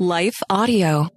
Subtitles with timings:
[0.00, 1.08] Life Audio.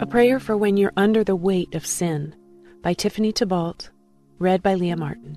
[0.00, 2.34] A Prayer for When You're Under the Weight of Sin
[2.82, 3.90] by Tiffany Thibault,
[4.38, 5.34] read by Leah Martin.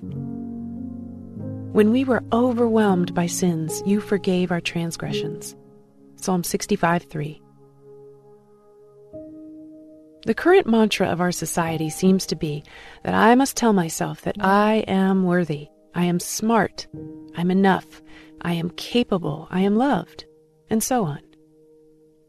[1.72, 5.54] When we were overwhelmed by sins, you forgave our transgressions.
[6.16, 7.41] Psalm 65 3.
[10.24, 12.62] The current mantra of our society seems to be
[13.02, 16.86] that I must tell myself that I am worthy, I am smart,
[17.36, 18.00] I'm enough,
[18.40, 20.24] I am capable, I am loved,
[20.70, 21.20] and so on.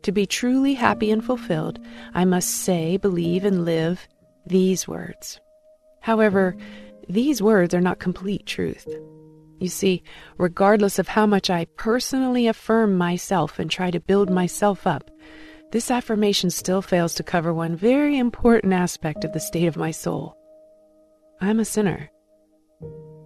[0.03, 1.79] To be truly happy and fulfilled,
[2.15, 4.07] I must say, believe, and live
[4.45, 5.39] these words.
[6.01, 6.57] However,
[7.07, 8.87] these words are not complete truth.
[9.59, 10.01] You see,
[10.39, 15.11] regardless of how much I personally affirm myself and try to build myself up,
[15.73, 19.89] this affirmation still fails to cover one very important aspect of the state of my
[19.89, 20.37] soul.
[21.41, 22.11] I'm a sinner.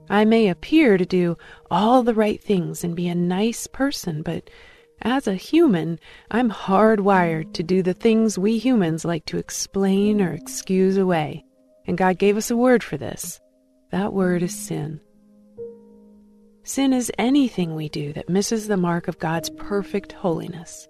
[0.09, 1.37] I may appear to do
[1.69, 4.49] all the right things and be a nice person, but
[5.01, 5.99] as a human,
[6.31, 11.43] I'm hardwired to do the things we humans like to explain or excuse away.
[11.85, 13.41] And God gave us a word for this.
[13.91, 15.01] That word is sin.
[16.63, 20.87] Sin is anything we do that misses the mark of God's perfect holiness.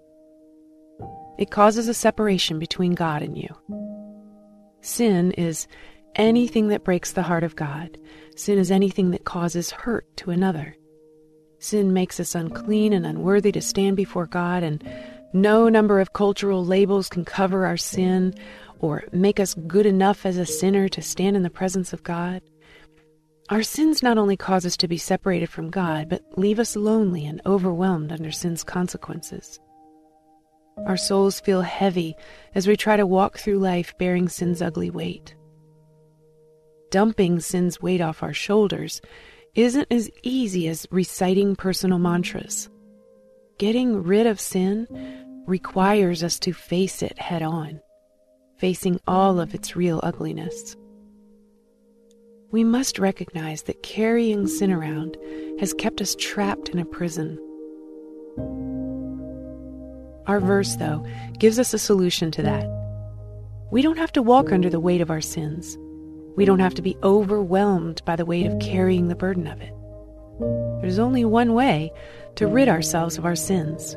[1.38, 3.48] It causes a separation between God and you.
[4.80, 5.68] Sin is
[6.16, 7.96] anything that breaks the heart of God.
[8.36, 10.76] Sin is anything that causes hurt to another.
[11.60, 14.82] Sin makes us unclean and unworthy to stand before God, and
[15.32, 18.34] no number of cultural labels can cover our sin
[18.80, 22.42] or make us good enough as a sinner to stand in the presence of God.
[23.50, 27.26] Our sins not only cause us to be separated from God, but leave us lonely
[27.26, 29.58] and overwhelmed under sin's consequences.
[30.86, 32.14] Our souls feel heavy
[32.54, 35.34] as we try to walk through life bearing sin's ugly weight.
[36.90, 39.00] Dumping sin's weight off our shoulders
[39.54, 42.70] isn't as easy as reciting personal mantras.
[43.58, 44.86] Getting rid of sin
[45.46, 47.80] requires us to face it head on,
[48.56, 50.76] facing all of its real ugliness.
[52.50, 55.16] We must recognize that carrying sin around
[55.60, 57.38] has kept us trapped in a prison.
[60.28, 61.04] Our verse, though,
[61.38, 62.68] gives us a solution to that.
[63.70, 65.78] We don't have to walk under the weight of our sins.
[66.36, 69.72] We don't have to be overwhelmed by the weight of carrying the burden of it.
[70.82, 71.90] There's only one way
[72.36, 73.96] to rid ourselves of our sins.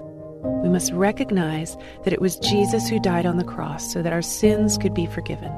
[0.64, 4.22] We must recognize that it was Jesus who died on the cross so that our
[4.22, 5.52] sins could be forgiven.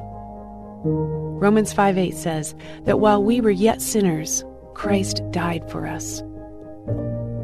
[0.83, 6.21] Romans 5 8 says that while we were yet sinners, Christ died for us.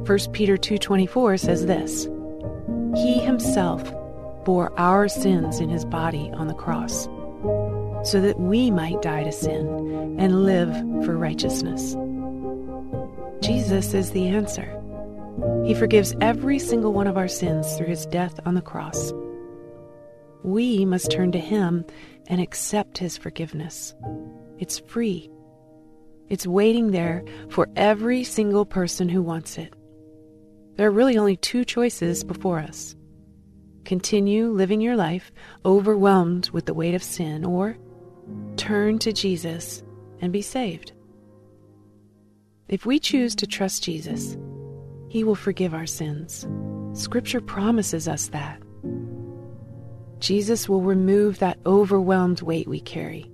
[0.05, 2.07] 1 Peter 2:24 says this:
[2.95, 3.93] He himself
[4.45, 7.05] bore our sins in his body on the cross
[8.03, 10.73] so that we might die to sin and live
[11.05, 11.95] for righteousness.
[13.41, 14.75] Jesus is the answer.
[15.65, 19.13] He forgives every single one of our sins through his death on the cross.
[20.43, 21.85] We must turn to him
[22.27, 23.93] and accept his forgiveness.
[24.57, 25.29] It's free.
[26.29, 29.73] It's waiting there for every single person who wants it.
[30.79, 32.95] There are really only two choices before us
[33.83, 35.29] continue living your life
[35.65, 37.77] overwhelmed with the weight of sin, or
[38.55, 39.83] turn to Jesus
[40.21, 40.93] and be saved.
[42.69, 44.37] If we choose to trust Jesus,
[45.09, 46.47] He will forgive our sins.
[46.93, 48.61] Scripture promises us that.
[50.19, 53.29] Jesus will remove that overwhelmed weight we carry.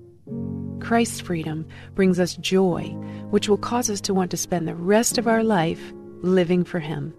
[0.80, 2.86] Christ's freedom brings us joy,
[3.30, 6.80] which will cause us to want to spend the rest of our life living for
[6.80, 7.14] Him.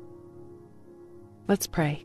[1.48, 2.04] Let's pray.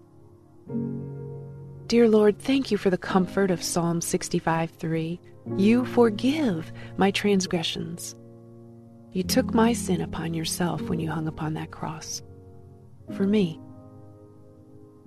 [1.88, 5.20] Dear Lord, thank you for the comfort of Psalm 65 3.
[5.58, 8.16] You forgive my transgressions.
[9.12, 12.22] You took my sin upon yourself when you hung upon that cross.
[13.16, 13.60] For me.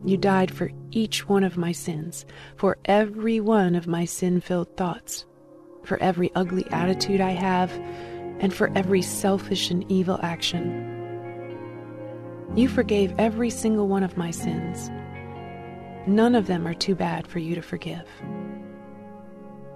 [0.05, 4.77] You died for each one of my sins, for every one of my sin filled
[4.77, 5.25] thoughts,
[5.85, 7.71] for every ugly attitude I have,
[8.41, 10.94] and for every selfish and evil action.
[12.57, 14.89] You forgave every single one of my sins.
[16.07, 18.09] None of them are too bad for you to forgive.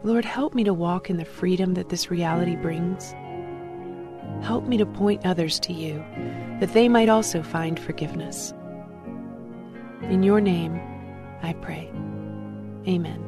[0.05, 3.15] Lord, help me to walk in the freedom that this reality brings.
[4.43, 6.05] Help me to point others to you,
[6.61, 8.55] that they might also find forgiveness.
[10.03, 10.81] In your name,
[11.43, 11.91] I pray.
[12.87, 13.28] Amen.